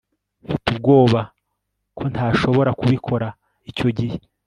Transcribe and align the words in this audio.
Mfite 0.43 0.65
ubwoba 0.73 1.19
ko 1.97 2.03
ntashobora 2.11 2.71
kubikora 2.79 3.27
icyo 3.69 3.89
gihe 3.97 4.17